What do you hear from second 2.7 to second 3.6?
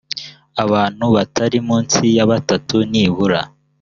nibura